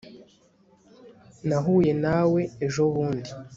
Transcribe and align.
nahuye 1.47 1.91
nawe 2.05 2.41
ejobundi 2.65 3.29